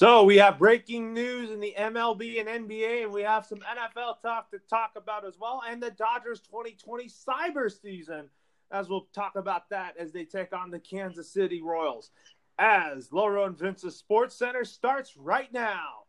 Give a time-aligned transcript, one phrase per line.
[0.00, 4.22] So we have breaking news in the MLB and NBA, and we have some NFL
[4.22, 8.30] talk to talk about as well, and the Dodgers 2020 cyber season,
[8.70, 12.12] as we'll talk about that as they take on the Kansas City Royals.
[12.58, 15.99] As Loro and Vince's Sports Center starts right now.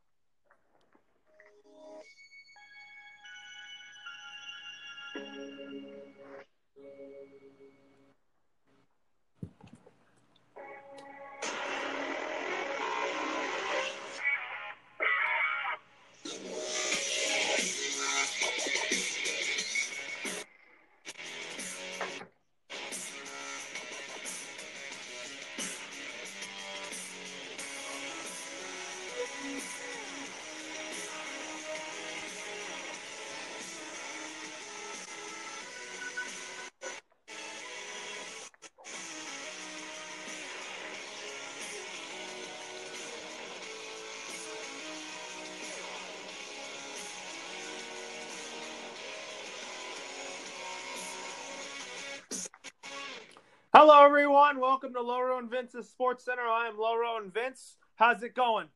[53.74, 54.60] Hello, everyone.
[54.60, 56.42] Welcome to Loro and Vince's Sports Center.
[56.42, 57.78] I am Loro and Vince.
[57.96, 58.68] How's it going?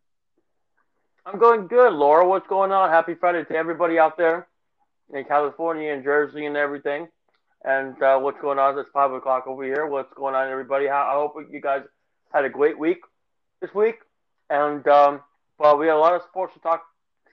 [1.26, 2.30] I'm going good, Loro.
[2.30, 2.90] What's going on?
[2.90, 4.48] Happy Friday to everybody out there
[5.14, 7.10] in California and Jersey and everything.
[7.66, 8.80] And uh, what's going on?
[8.80, 9.86] It's five o'clock over here.
[9.86, 10.88] What's going on, everybody?
[10.88, 11.84] I hope you guys
[12.34, 13.00] had a great week
[13.60, 13.98] this week.
[14.50, 15.20] And um,
[15.60, 16.86] well, we have a lot of sports to talk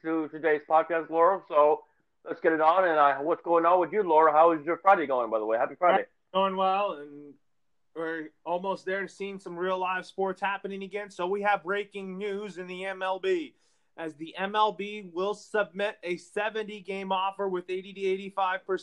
[0.02, 1.44] to today's podcast, Loro.
[1.46, 1.84] So
[2.26, 2.88] let's get it on.
[2.88, 4.32] And uh, what's going on with you, Loro?
[4.32, 5.30] How is your Friday going?
[5.30, 6.06] By the way, happy Friday.
[6.34, 7.34] Going well, and
[7.94, 11.10] we're almost there to seeing some real live sports happening again.
[11.10, 13.52] So we have breaking news in the MLB
[13.96, 18.78] as the MLB will submit a 70 game offer with 80 to 85 per,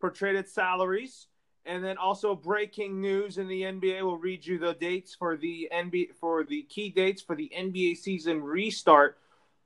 [0.00, 1.26] per traded salaries.
[1.66, 5.68] And then also breaking news in the NBA will read you the dates for the
[5.74, 9.18] NBA for the key dates for the NBA season restart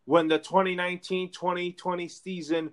[0.06, 2.70] when the 2019-2020 season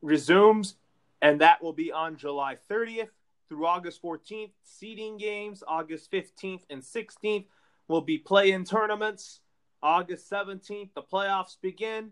[0.00, 0.76] resumes
[1.20, 3.08] and that will be on July 30th
[3.48, 4.52] through August 14th.
[4.62, 7.46] Seeding games August 15th and 16th
[7.88, 9.40] will be play-in tournaments.
[9.82, 12.10] August 17th, the playoffs begin.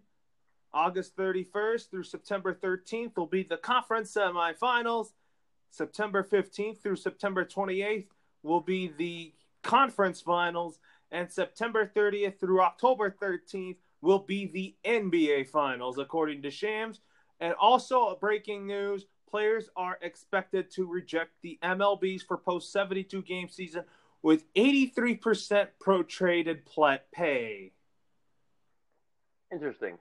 [0.75, 5.09] August 31st through September 13th will be the conference semifinals.
[5.71, 8.07] September 15th through September 28th
[8.43, 9.33] will be the
[9.63, 10.79] conference finals.
[11.11, 17.01] And September 30th through October 13th will be the NBA finals, according to Shams.
[17.41, 23.49] And also, breaking news players are expected to reject the MLBs for post 72 game
[23.49, 23.85] season
[24.23, 26.63] with 83% pro traded
[27.13, 27.73] pay.
[29.51, 29.97] Interesting.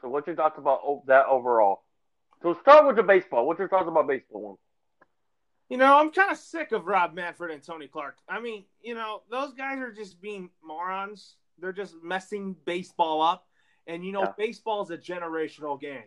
[0.00, 1.82] So, what's your thoughts about that overall?
[2.42, 3.46] So, start with the baseball.
[3.46, 4.56] What's your thoughts about baseball one?
[5.70, 8.18] You know, I'm kind of sick of Rob Manfred and Tony Clark.
[8.28, 11.36] I mean, you know, those guys are just being morons.
[11.58, 13.48] They're just messing baseball up.
[13.86, 14.32] And, you know, yeah.
[14.36, 16.04] baseball is a generational game.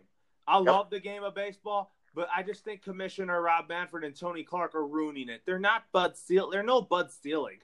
[0.47, 0.67] I yep.
[0.67, 4.75] love the game of baseball, but I just think Commissioner Rob Manfred and Tony Clark
[4.75, 5.41] are ruining it.
[5.45, 6.51] They're not Bud Selig.
[6.51, 7.61] They're no Bud Selig.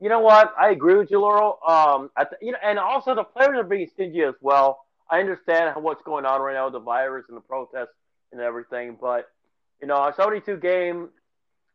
[0.00, 0.54] You know what?
[0.58, 1.58] I agree with you, Laurel.
[1.66, 2.10] Um,
[2.42, 4.80] you know, and also the players are being stingy as well.
[5.10, 7.94] I understand what's going on right now with the virus and the protests
[8.32, 9.28] and everything, but
[9.80, 11.08] you know, a 72 game.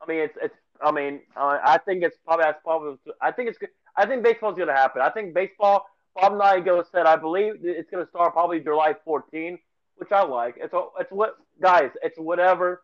[0.02, 0.56] I mean, it's it's.
[0.84, 2.98] I mean, uh, I think it's probably that's probably.
[3.22, 3.58] I think it's.
[3.96, 5.02] I think baseball's going to happen.
[5.02, 5.86] I think baseball.
[6.14, 9.58] Bob Nightingale said, I believe it's going to start probably July 14
[10.02, 10.56] which I like.
[10.58, 11.92] It's a, it's what guys.
[12.02, 12.82] It's whatever.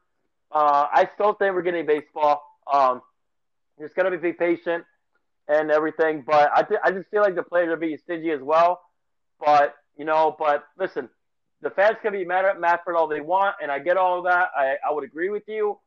[0.51, 2.43] Uh, I still think we're getting baseball.
[2.71, 3.01] Um,
[3.81, 4.85] just gotta be patient
[5.47, 6.23] and everything.
[6.25, 8.81] But I th- I just feel like the players are being stingy as well.
[9.43, 11.09] But you know, but listen,
[11.63, 14.25] the fans can be mad at Manfred all they want, and I get all of
[14.25, 14.49] that.
[14.55, 15.79] I, I would agree with you.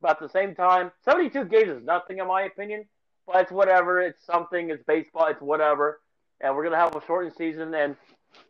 [0.00, 2.86] But at the same time, 72 games is nothing in my opinion.
[3.24, 4.00] But it's whatever.
[4.00, 4.70] It's something.
[4.70, 5.28] It's baseball.
[5.28, 6.00] It's whatever.
[6.40, 7.94] And we're gonna have a shortened season, and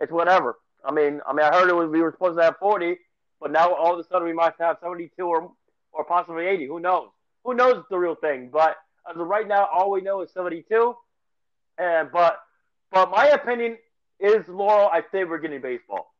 [0.00, 0.56] it's whatever.
[0.84, 2.96] I mean, I mean, I heard it was we were supposed to have 40,
[3.40, 5.52] but now all of a sudden we might have 72 or
[5.92, 6.66] or possibly 80.
[6.66, 7.08] Who knows?
[7.44, 8.50] Who knows the real thing?
[8.52, 8.76] But
[9.08, 10.94] as of right now, all we know is 72.
[11.78, 12.38] And but
[12.90, 13.78] but my opinion
[14.20, 14.88] is Laurel.
[14.92, 16.14] I say we're getting baseball.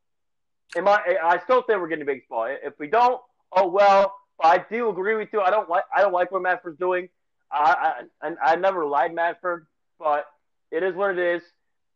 [0.74, 2.46] In my, I still think we're getting baseball.
[2.48, 3.20] If we don't,
[3.52, 4.14] oh well.
[4.38, 5.40] But I do agree with you.
[5.40, 7.08] I don't like I don't like what Manfred's doing.
[7.50, 9.64] I I, I never lied Manfred,
[9.98, 10.26] but
[10.70, 11.42] it is what it is.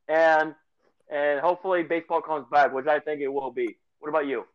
[0.09, 0.55] And
[1.09, 3.77] and hopefully baseball comes back, which I think it will be.
[4.01, 4.47] What about you?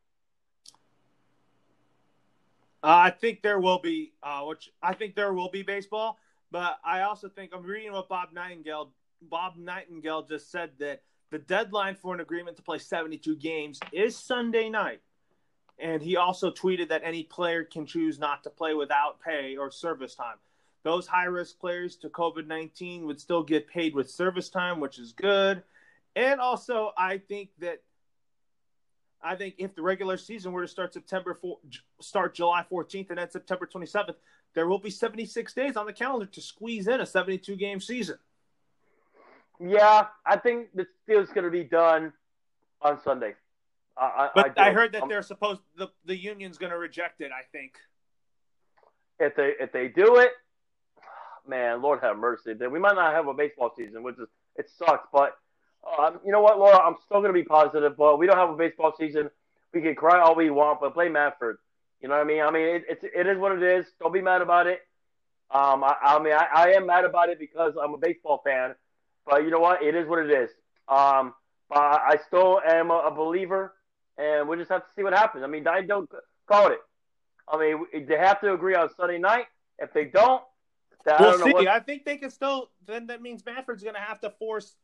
[2.83, 6.17] Uh, I think there will be, uh, which I think there will be baseball,
[6.51, 8.91] but I also think I'm reading what Bob Nightingale.
[9.21, 14.17] Bob Nightingale just said that the deadline for an agreement to play 72 games is
[14.17, 15.01] Sunday night,
[15.77, 19.69] and he also tweeted that any player can choose not to play without pay or
[19.69, 20.37] service time.
[20.83, 24.97] those high risk players to COVID 19 would still get paid with service time, which
[24.97, 25.61] is good.
[26.15, 27.81] And also, I think that
[29.23, 31.57] I think if the regular season were to start September 4,
[32.01, 34.15] start July 14th and then September 27th,
[34.55, 38.17] there will be 76 days on the calendar to squeeze in a 72 game season.
[39.59, 42.13] Yeah, I think the deal's going to be done
[42.81, 43.35] on Sunday.
[43.95, 47.29] I, but I, I heard that they're supposed the the union's going to reject it.
[47.31, 47.73] I think
[49.19, 50.31] if they if they do it,
[51.47, 52.53] man, Lord have mercy.
[52.53, 55.07] Then we might not have a baseball season, which is it sucks.
[55.13, 55.35] But
[55.99, 57.97] um, you know what, Loro, I'm still going to be positive.
[57.97, 59.29] But we don't have a baseball season.
[59.73, 61.57] We can cry all we want, but play Manfred.
[62.01, 62.41] You know what I mean?
[62.41, 63.85] I mean, it, it's it is what it is.
[63.99, 64.81] Don't be mad about it.
[65.51, 68.75] Um, I, I mean, I, I am mad about it because I'm a baseball fan.
[69.25, 69.83] But you know what?
[69.83, 70.49] It is what it is.
[70.87, 71.33] Um,
[71.69, 73.73] but I still am a, a believer
[74.17, 75.43] and we just have to see what happens.
[75.43, 76.09] I mean, I don't
[76.47, 76.79] call it.
[77.47, 79.45] I mean, they have to agree on Sunday night.
[79.79, 80.43] If they don't,
[81.19, 81.51] we'll see.
[81.51, 81.67] What...
[81.67, 82.69] I think they can still.
[82.85, 84.75] Then that means Manfred's going to have to force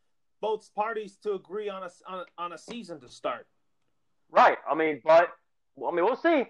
[0.41, 3.47] both parties to agree on a on, on a season to start.
[4.29, 4.57] Right.
[4.69, 5.29] I mean, but
[5.77, 6.45] I mean, we'll see.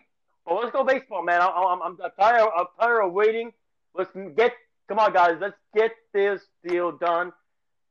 [0.45, 1.41] But let's go baseball, man.
[1.41, 2.49] I, I'm, I'm tired.
[2.57, 3.51] I'm tired of waiting.
[3.93, 4.53] Let's get.
[4.87, 5.37] Come on, guys.
[5.41, 7.33] Let's get this deal done.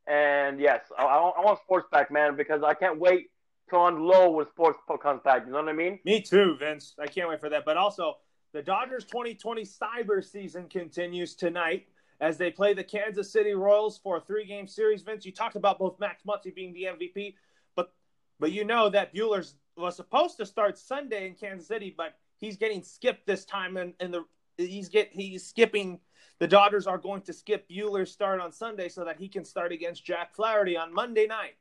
[0.07, 3.31] And yes, I, I want sports back, man, because I can't wait
[3.71, 5.45] to on low when sports comes back.
[5.47, 5.99] You know what I mean?
[6.05, 6.95] Me too, Vince.
[6.99, 7.65] I can't wait for that.
[7.65, 8.17] But also,
[8.53, 11.87] the Dodgers 2020 cyber season continues tonight
[12.21, 15.03] as they play the Kansas City Royals for a three-game series.
[15.03, 17.35] Vince, you talked about both Max Muncy being the MVP,
[17.75, 17.93] but
[18.41, 22.57] but you know that Buehler's was supposed to start Sunday in Kansas City, but he's
[22.57, 24.25] getting skipped this time, and, and the
[24.57, 26.01] he's get he's skipping.
[26.39, 29.73] The Dodgers are going to skip Buehler's start on Sunday so that he can start
[29.73, 31.57] against Jack Flaherty on Monday night.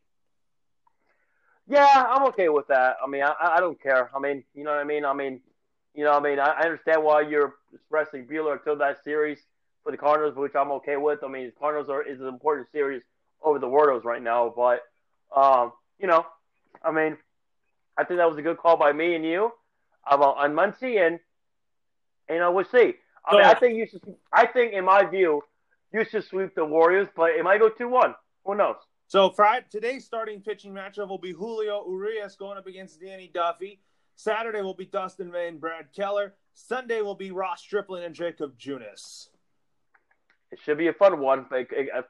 [1.67, 2.97] Yeah, I'm okay with that.
[3.03, 4.11] I mean, I, I don't care.
[4.13, 5.05] I mean, you know what I mean?
[5.05, 5.41] I mean,
[5.93, 9.45] you know, I mean, I, I understand why you're expressing Buehler until that series
[9.85, 11.23] for the Cardinals, which I'm okay with.
[11.23, 13.03] I mean, the Cardinals are is an important series
[13.41, 14.81] over the Royals right now, but
[15.33, 16.25] um, you know,
[16.83, 17.17] I mean,
[17.95, 19.51] I think that was a good call by me and you
[20.05, 21.19] about on Muncy, and
[22.29, 22.95] you know, we'll see.
[23.23, 24.01] I mean, I think you should.
[24.33, 25.43] I think, in my view,
[25.93, 28.15] you should sweep the Warriors, but it might go two one.
[28.43, 28.77] Who knows?
[29.07, 33.79] So Friday, today's starting pitching matchup will be Julio Urias going up against Danny Duffy.
[34.15, 36.33] Saturday will be Dustin May and Brad Keller.
[36.55, 39.27] Sunday will be Ross Stripling and Jakob Junis.
[40.51, 41.45] It should be a fun one.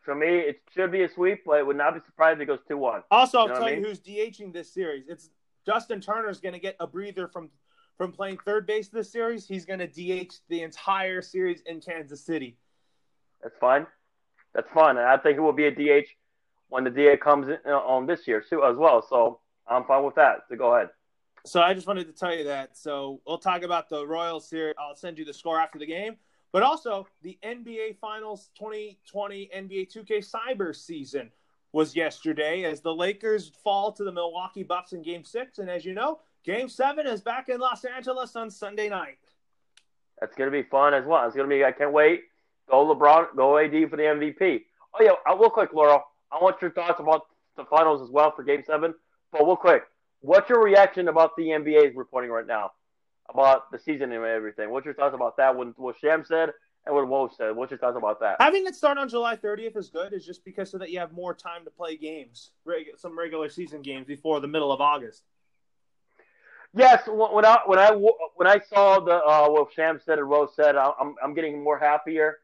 [0.04, 2.46] For me, it should be a sweep, but it would not be surprised if it
[2.46, 3.04] goes 2 1.
[3.12, 3.86] Also, I'll you know tell you mean?
[3.86, 5.08] who's DHing this series.
[5.08, 5.30] It's
[5.66, 7.50] Justin Turner's going to get a breather from
[7.98, 9.48] from playing third base this series.
[9.48, 12.58] He's going to DH the entire series in Kansas City.
[13.42, 13.88] That's fine.
[14.54, 14.98] That's fun.
[14.98, 16.08] And I think it will be a DH
[16.70, 19.06] when the DA comes in uh, on this year too as well.
[19.08, 20.40] So I'm fine with that.
[20.50, 20.90] So go ahead.
[21.46, 22.76] So I just wanted to tell you that.
[22.78, 24.74] So we'll talk about the Royals here.
[24.80, 26.18] I'll send you the score after the game.
[26.56, 31.30] But also the NBA Finals 2020 NBA 2K Cyber season
[31.74, 35.84] was yesterday as the Lakers fall to the Milwaukee Bucks in Game Six, and as
[35.84, 39.18] you know, Game Seven is back in Los Angeles on Sunday night.
[40.22, 41.28] That's gonna be fun as well.
[41.28, 41.66] It's gonna be.
[41.66, 42.22] I can't wait.
[42.72, 43.36] Go LeBron.
[43.36, 44.62] Go AD for the MVP.
[44.98, 46.06] Oh yeah, uh, real quick, Laurel.
[46.31, 47.24] I want your thoughts about
[47.57, 48.94] the finals as well for Game Seven.
[49.34, 49.84] But real quick,
[50.22, 52.72] what's your reaction about the NBA's reporting right now
[53.30, 54.69] about the season and everything?
[54.69, 55.56] What's your thoughts about that?
[55.56, 56.50] When what Sham said
[56.86, 57.56] and what Woj said.
[57.56, 58.38] What's your thoughts about that?
[58.39, 60.13] Having it start on July 30th is good.
[60.13, 63.50] Is just because so that you have more time to play games, reg- some regular
[63.50, 65.23] season games before the middle of August.
[66.73, 67.92] Yes, when I when I
[68.35, 71.80] when I saw the uh, what Sham said and Woj said, I'm I'm getting more
[71.80, 72.40] happier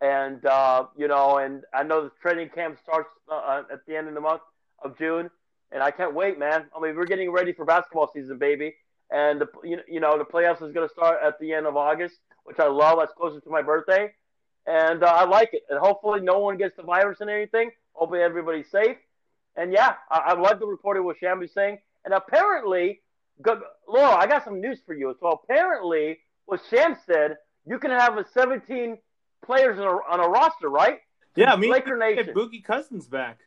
[0.00, 3.96] and uh, you know, and I know the training camp starts uh, uh, at the
[3.96, 4.42] end of the month
[4.84, 5.30] of June,
[5.72, 6.66] and I can't wait, man.
[6.76, 8.74] I mean, we're getting ready for basketball season, baby,
[9.10, 12.16] and the you know the playoffs is going to start at the end of August,
[12.44, 12.98] which I love.
[12.98, 14.12] That's closer to my birthday,
[14.66, 15.62] and uh, I like it.
[15.70, 17.70] And hopefully, no one gets the virus and anything.
[17.92, 18.96] Hopefully, everybody's safe.
[19.56, 21.78] And yeah, I, I love the reporter what Shamby's saying.
[22.04, 23.00] And apparently,
[23.42, 25.16] good, Loro, I got some news for you.
[25.20, 27.36] So apparently, what Sham said,
[27.66, 28.98] you can have a 17
[29.44, 30.98] players a, on a roster, right?
[31.34, 32.34] Yeah, me Laker Nation.
[32.34, 33.40] Boogie Cousins back.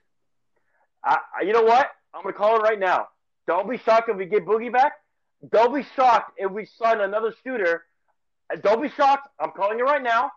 [1.03, 1.89] I, you know what?
[2.13, 3.07] I'm gonna call it right now.
[3.47, 4.93] Don't be shocked if we get Boogie back.
[5.47, 7.85] Don't be shocked if we sign another shooter.
[8.61, 9.29] Don't be shocked.
[9.39, 10.31] I'm calling it right now.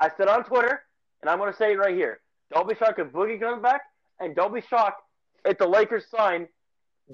[0.00, 0.82] I said on Twitter,
[1.20, 2.20] and I'm gonna say it right here.
[2.52, 3.82] Don't be shocked if Boogie comes back,
[4.20, 5.02] and don't be shocked
[5.44, 6.48] if the Lakers sign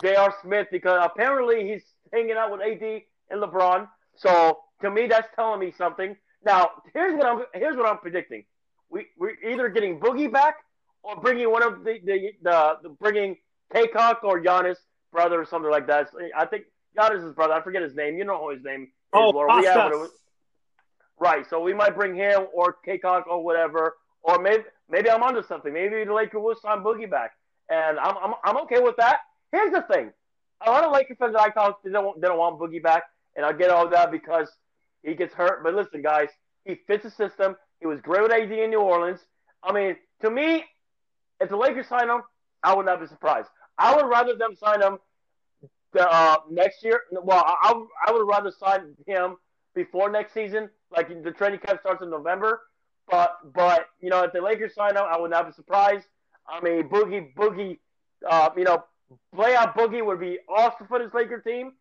[0.00, 0.34] J.R.
[0.42, 1.82] Smith because apparently he's
[2.12, 3.88] hanging out with AD and LeBron.
[4.16, 6.16] So to me, that's telling me something.
[6.44, 8.44] Now, here's what I'm here's what I'm predicting.
[8.90, 10.56] We we're either getting Boogie back
[11.02, 13.36] or bringing one of the the, the, the bringing
[13.74, 14.76] Kaycock or Giannis
[15.12, 16.08] brother or something like that.
[16.36, 16.64] I think
[16.96, 17.54] Giannis's brother.
[17.54, 18.16] I forget his name.
[18.16, 18.88] You know his name.
[19.12, 20.08] Oh, Kostas.
[21.18, 21.48] Right.
[21.48, 25.72] So we might bring him or Kaycock or whatever, or maybe maybe I'm onto something.
[25.72, 27.32] Maybe the Lakers will sign Boogie back,
[27.68, 29.20] and I'm I'm I'm okay with that.
[29.52, 30.12] Here's the thing:
[30.66, 32.82] a lot of Lakers fans that I talk to they don't they don't want Boogie
[32.82, 33.04] back,
[33.36, 34.48] and I get all that because
[35.02, 35.62] he gets hurt.
[35.62, 36.28] But listen, guys,
[36.64, 37.56] he fits the system.
[37.80, 39.20] He was great with AD in New Orleans.
[39.62, 40.64] I mean, to me,
[41.40, 42.22] if the Lakers sign him,
[42.62, 43.48] I would not be surprised.
[43.78, 44.98] I would rather them sign him
[45.94, 47.00] the, uh, next year.
[47.10, 49.36] Well, I, I would rather sign him
[49.74, 50.68] before next season.
[50.90, 52.60] Like the training camp starts in November.
[53.10, 56.06] But but you know, if the Lakers sign him, I would not be surprised.
[56.46, 57.78] I mean, Boogie Boogie,
[58.28, 58.84] uh, you know,
[59.34, 61.72] playoff Boogie would be awesome for this Laker team.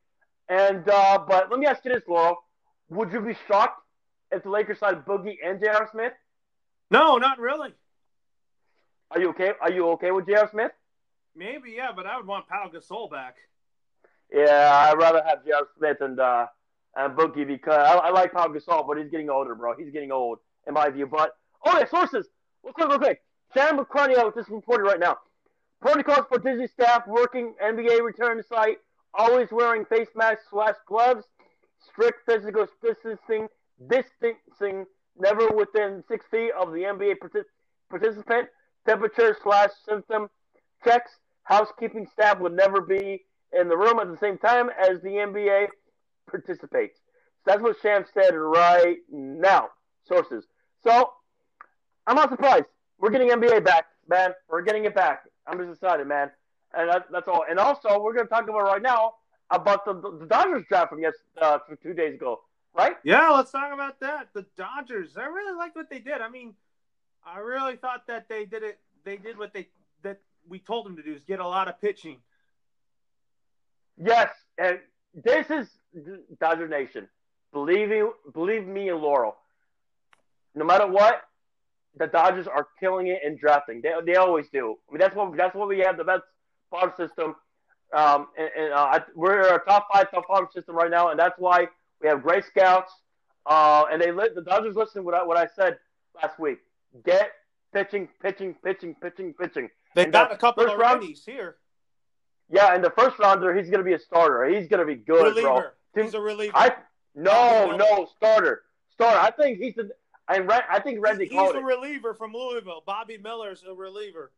[0.49, 2.37] And uh, but let me ask you this, Laurel:
[2.89, 3.81] Would you be shocked
[4.31, 5.87] if the Lakers signed Boogie and J.R.
[5.91, 6.13] Smith?
[6.91, 7.73] No, not really.
[9.11, 9.53] Are you okay?
[9.61, 10.49] Are you okay with J.R.
[10.51, 10.71] Smith?
[11.35, 13.35] Maybe, yeah, but I would want Pau Gasol back.
[14.33, 15.67] Yeah, I'd rather have J.R.
[15.77, 16.47] Smith and uh,
[16.95, 19.75] and Boogie because I, I like Pau Gasol, but he's getting older, bro.
[19.77, 21.05] He's getting old in my view.
[21.05, 21.35] But
[21.65, 22.27] oh yeah, sources.
[22.63, 23.21] Real quick, real quick.
[23.53, 25.17] Shams Charania just reported right now.
[25.81, 28.77] Protocols for Disney staff working NBA return site,
[29.13, 31.25] always wearing face masks slash gloves,
[31.79, 33.47] strict physical distancing,
[33.87, 34.85] distancing,
[35.19, 37.43] never within six feet of the NBA partic-
[37.89, 38.47] participant,
[38.87, 40.29] temperature slash symptom
[40.83, 41.11] checks.
[41.43, 43.25] Housekeeping staff would never be
[43.59, 45.67] in the room at the same time as the NBA
[46.29, 46.99] participates.
[47.45, 49.69] So that's what Sham said right now.
[50.05, 50.45] Sources.
[50.83, 51.11] So
[52.07, 52.65] I'm not surprised.
[52.99, 54.31] We're getting NBA back, man.
[54.49, 55.23] We're getting it back.
[55.47, 56.31] I'm just excited, man.
[56.73, 57.45] And that, that's all.
[57.49, 59.13] And also, we're going to talk about right now
[59.49, 62.41] about the, the Dodgers draft from yes, uh, from two days ago,
[62.73, 62.95] right?
[63.03, 64.29] Yeah, let's talk about that.
[64.33, 65.15] The Dodgers.
[65.17, 66.21] I really liked what they did.
[66.21, 66.55] I mean,
[67.25, 68.79] I really thought that they did it.
[69.03, 69.67] They did what they
[70.03, 72.17] that we told them to do is get a lot of pitching.
[73.97, 74.79] Yes, and
[75.13, 75.67] this is
[76.39, 77.07] Dodger Nation.
[77.51, 79.35] Believe you, believe me and Laurel.
[80.55, 81.21] No matter what,
[81.97, 83.81] the Dodgers are killing it in drafting.
[83.81, 84.77] They, they always do.
[84.89, 86.23] I mean, that's what that's what we have the best
[86.71, 87.35] farm system.
[87.93, 91.37] Um, and, and uh, we're a top five top farm system right now, and that's
[91.37, 91.67] why
[92.01, 92.91] we have great scouts.
[93.45, 95.77] Uh, and they the Dodgers listen to what I, what I said
[96.15, 96.59] last week.
[97.05, 97.31] Get
[97.73, 99.69] pitching, pitching, pitching, pitching, pitching.
[99.95, 101.57] They got a couple of round, righties here.
[102.53, 104.45] Yeah, in the first rounder, he's going to be a starter.
[104.45, 105.73] He's going to be good, reliever.
[105.95, 106.03] bro.
[106.03, 106.55] He's a reliever.
[106.55, 106.75] I,
[107.15, 108.61] no, no, starter.
[108.93, 109.19] Starter.
[109.19, 109.89] I think he's the.
[110.27, 112.83] I, I think Randy he's, he's a reliever from Louisville.
[112.85, 114.31] Bobby Miller's a reliever.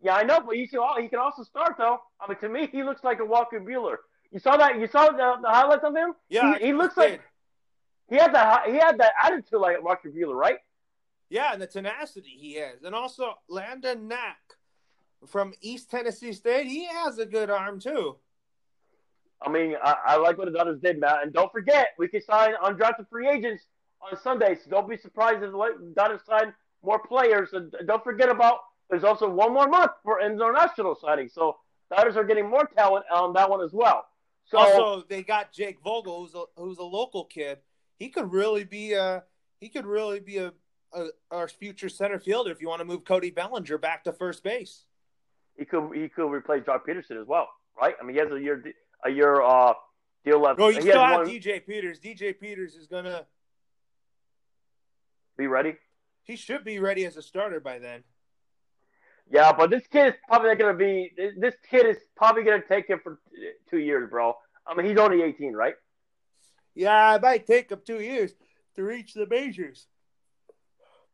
[0.00, 1.98] Yeah, I know, but you see, he can also start though.
[2.20, 3.96] I mean, to me, he looks like a Walker Buehler.
[4.30, 4.78] You saw that?
[4.78, 6.14] You saw the, the highlights of him?
[6.28, 7.20] Yeah, he, he looks like
[8.08, 10.58] he had that he had that attitude like Walker Buehler, right?
[11.30, 14.38] Yeah, and the tenacity he has, and also Landon Knack
[15.26, 18.16] from East Tennessee State, he has a good arm too.
[19.40, 21.22] I mean, I, I like what the Dodgers did, Matt.
[21.22, 23.64] And don't forget, we can sign undrafted free agents
[24.00, 24.56] on Sunday.
[24.56, 27.50] So don't be surprised if the Dodgers sign more players.
[27.52, 28.60] And don't forget about
[28.90, 31.28] there's also one more month for international signing.
[31.28, 31.58] So
[31.94, 34.06] Dodgers are getting more talent on that one as well.
[34.46, 37.58] So also they got Jake Vogel, who's a who's a local kid.
[37.98, 39.24] He could really be a
[39.60, 40.52] he could really be a,
[40.94, 44.42] a our future center fielder if you want to move Cody Bellinger back to first
[44.42, 44.84] base.
[45.58, 47.48] He could he could replace Joc Pederson as well,
[47.80, 47.94] right?
[48.00, 48.62] I mean, he has a year
[49.04, 49.74] a year uh,
[50.24, 50.58] deal left.
[50.58, 51.28] No, you still have one...
[51.28, 51.98] DJ Peters.
[51.98, 53.26] DJ Peters is gonna
[55.36, 55.74] be ready.
[56.22, 58.04] He should be ready as a starter by then.
[59.30, 61.12] Yeah, but this kid is probably not gonna be.
[61.36, 63.18] This kid is probably gonna take him for
[63.68, 64.34] two years, bro.
[64.66, 65.74] I mean, he's only eighteen, right?
[66.74, 68.32] Yeah, it might take him two years
[68.76, 69.88] to reach the majors.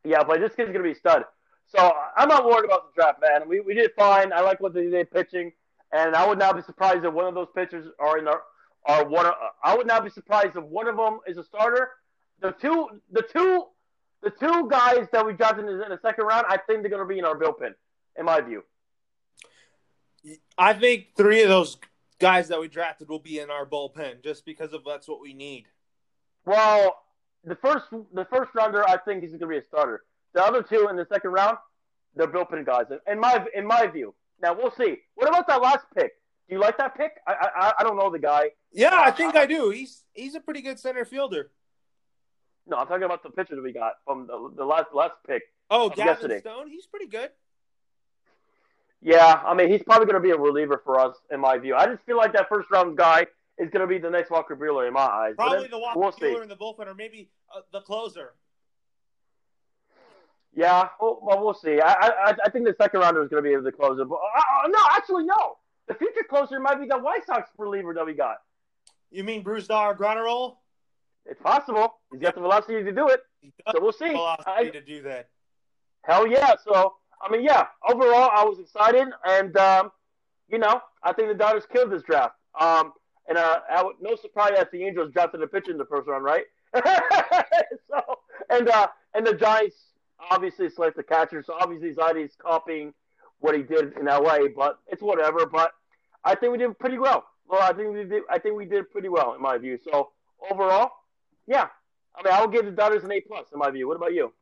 [0.03, 1.23] Yeah, but this kid's gonna be a stud.
[1.67, 3.47] So I'm not worried about the draft, man.
[3.47, 4.31] We we did fine.
[4.31, 5.51] I like what they did pitching.
[5.91, 8.41] And I would not be surprised if one of those pitchers are in our
[8.85, 9.25] are one.
[9.25, 11.89] Of, I would not be surprised if one of them is a starter.
[12.41, 13.65] The two, the two,
[14.21, 17.05] the two guys that we drafted in the second round, I think they're going to
[17.05, 17.73] be in our bullpen,
[18.17, 18.63] in my view.
[20.57, 21.77] I think three of those
[22.19, 25.33] guys that we drafted will be in our bullpen, just because of that's what we
[25.33, 25.65] need.
[26.45, 26.95] Well,
[27.43, 30.03] the first, the first rounder, I think he's going to be a starter.
[30.35, 31.57] The other two in the second round,
[32.13, 34.13] they're bullpen guys, in my in my view.
[34.41, 34.97] Now we'll see.
[35.15, 36.11] What about that last pick?
[36.47, 37.13] Do you like that pick?
[37.25, 38.51] I I, I don't know the guy.
[38.73, 39.69] Yeah, I think I, I do.
[39.69, 41.51] He's he's a pretty good center fielder.
[42.67, 45.43] No, I'm talking about the pitcher that we got from the, the last last pick.
[45.69, 46.39] Oh, Gavin yesterday.
[46.41, 46.67] Stone.
[46.69, 47.29] He's pretty good.
[49.01, 51.75] Yeah, I mean he's probably going to be a reliever for us in my view.
[51.75, 53.27] I just feel like that first round guy
[53.57, 55.35] is going to be the next Walker Buehler in my eyes.
[55.37, 58.33] Probably then, the Walker we'll Buehler in the bullpen, or maybe uh, the closer.
[60.55, 61.81] Yeah, well, well we'll see.
[61.81, 64.05] I, I I think the second rounder is going to be the closer.
[64.05, 65.57] But uh, uh, no, actually, no.
[65.87, 68.37] The future closer might be the White Sox reliever that we got.
[69.11, 70.55] You mean Brusdar Graterol?
[71.25, 71.95] It's possible.
[72.11, 73.21] He's got the velocity to do it.
[73.71, 74.11] So we'll see.
[74.11, 75.29] Velocity I- to do that.
[76.03, 76.53] Hell yeah.
[76.63, 79.07] So, I mean, yeah, overall, I was excited.
[79.25, 79.91] And, um,
[80.47, 82.35] you know, I think the Dodgers killed this draft.
[82.59, 82.93] Um,
[83.27, 86.23] and uh, would- no surprise that the Angels drafted a pitcher in the first round,
[86.23, 86.43] right?
[86.75, 88.19] so,
[88.49, 89.77] and uh, and the Giants
[90.31, 91.43] obviously select the catcher.
[91.43, 92.93] So obviously Zaidi's copying
[93.39, 95.45] what he did in LA, but it's whatever.
[95.45, 95.71] But
[96.23, 97.25] I think we did pretty well.
[97.47, 98.23] Well, I think we did.
[98.29, 99.77] I think we did pretty well in my view.
[99.83, 100.11] So
[100.51, 100.91] overall,
[101.47, 101.67] yeah.
[102.15, 103.87] I mean, I will give the Dodgers an A plus in my view.
[103.87, 104.33] What about you?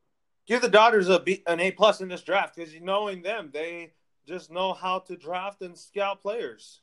[0.45, 3.93] Give the Dodgers a B, an A plus in this draft because knowing them, they
[4.27, 6.81] just know how to draft and scout players.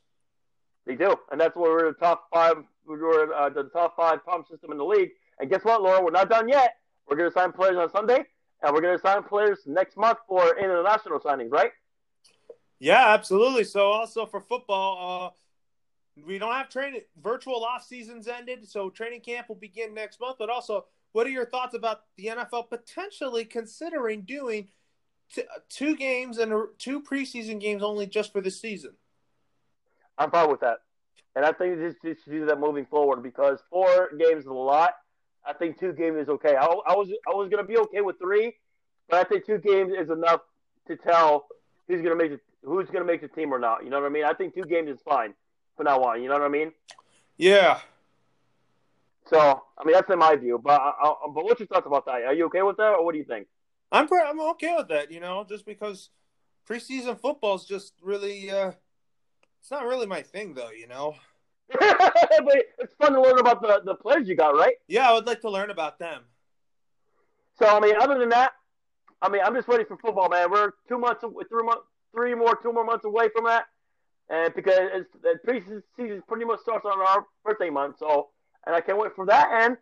[0.85, 2.57] They do, and that's why we're the top five.
[2.85, 5.11] We're uh, the top five pump system in the league.
[5.39, 6.03] And guess what, Loro?
[6.03, 6.75] We're not done yet.
[7.07, 8.25] We're going to sign players on Sunday,
[8.61, 11.71] and we're going to sign players next month for international signings, right?
[12.79, 13.63] Yeah, absolutely.
[13.63, 17.01] So also for football, uh, we don't have training.
[17.21, 20.37] Virtual off seasons ended, so training camp will begin next month.
[20.39, 24.69] But also, what are your thoughts about the NFL potentially considering doing
[25.33, 28.91] t- two games and two preseason games only just for the season?
[30.17, 30.79] I'm fine with that,
[31.35, 34.53] and I think this this should do that moving forward because four games is a
[34.53, 34.93] lot.
[35.45, 36.55] I think two games is okay.
[36.55, 38.53] I, I was I was going to be okay with three,
[39.09, 40.41] but I think two games is enough
[40.87, 41.47] to tell
[41.87, 43.83] who's going to make the, who's to make the team or not.
[43.83, 44.23] You know what I mean?
[44.23, 45.33] I think two games is fine
[45.75, 46.21] from now on.
[46.21, 46.71] You know what I mean?
[47.37, 47.79] Yeah,
[49.27, 50.59] So, I mean, that's in my view.
[50.63, 52.23] But, I, I, but what's your thoughts about that?
[52.23, 53.47] Are you okay with that, or what do you think?
[53.91, 55.11] I'm pre- I'm okay with that.
[55.11, 56.09] You know, just because
[56.69, 58.71] preseason football is just really uh,
[59.61, 60.71] it's not really my thing though.
[60.71, 61.15] You know.
[61.79, 64.75] but it's fun to learn about the, the players you got, right?
[64.87, 66.23] Yeah, I would like to learn about them.
[67.59, 68.53] So, I mean, other than that,
[69.21, 70.49] I mean, I'm just ready for football, man.
[70.49, 71.83] We're two months, three months,
[72.15, 73.65] three more, two more months away from that,
[74.29, 78.29] and because it's, the preseason pretty much starts on our birthday month, so
[78.65, 79.77] and I can't wait for that, and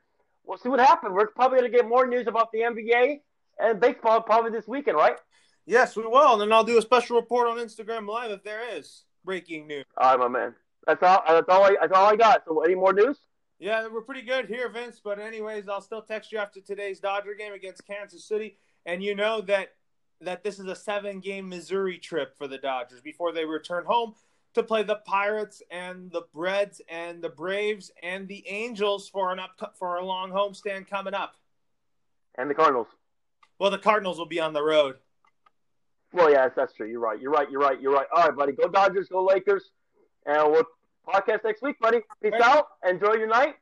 [0.45, 1.13] we'll see what happens.
[1.13, 3.21] We're probably gonna get more news about the NBA
[3.59, 5.17] and baseball probably this weekend, right?
[5.65, 8.75] Yes, we will, and then I'll do a special report on Instagram Live if there
[8.75, 9.85] is breaking news.
[9.97, 10.55] All right, my man.
[10.87, 11.23] That's all.
[11.27, 11.63] That's all.
[11.63, 12.43] I, that's all I got.
[12.45, 13.17] So, any more news?
[13.59, 15.01] Yeah, we're pretty good here, Vince.
[15.03, 19.15] But anyways, I'll still text you after today's Dodger game against Kansas City, and you
[19.15, 19.73] know that
[20.21, 24.15] that this is a seven-game Missouri trip for the Dodgers before they return home
[24.53, 29.39] to play the Pirates and the Reds and the Braves and the Angels for an
[29.39, 31.35] up for a long homestand coming up.
[32.37, 32.87] And the Cardinals.
[33.59, 34.95] Well, the Cardinals will be on the road.
[36.11, 36.87] Well, yeah, that's true.
[36.87, 37.21] You're right.
[37.21, 37.49] You're right.
[37.51, 37.79] You're right.
[37.79, 38.07] You're right.
[38.13, 38.53] All right, buddy.
[38.53, 39.09] Go Dodgers.
[39.09, 39.69] Go Lakers.
[40.25, 40.63] And we'll
[41.07, 41.99] podcast next week, buddy.
[42.21, 42.41] Peace Right.
[42.41, 42.67] out.
[42.87, 43.55] Enjoy your night.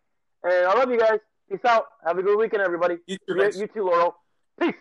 [0.44, 1.20] And I love you guys.
[1.50, 1.86] Peace out.
[2.06, 2.98] Have a good weekend, everybody.
[3.08, 4.16] You too, You, you too, Laurel.
[4.60, 4.76] Peace.